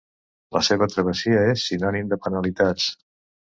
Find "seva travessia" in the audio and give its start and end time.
0.67-1.45